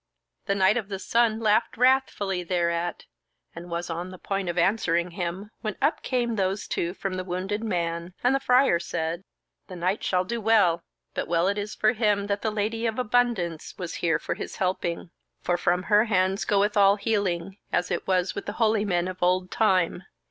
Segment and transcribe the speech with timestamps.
[0.47, 3.05] The Knight of the Sun laughed wrathfully thereat,
[3.53, 7.23] and was on the point of answering him, when up came those two from the
[7.23, 9.23] wounded man, and the Friar said:
[9.67, 10.81] "The knight shall do well;
[11.13, 14.55] but well it is for him that the Lady of Abundance was here for his
[14.55, 15.11] helping;
[15.43, 19.21] for from her hands goeth all healing, as it was with the holy men of
[19.21, 20.01] old time.